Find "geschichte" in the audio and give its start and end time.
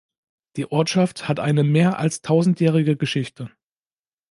2.97-3.51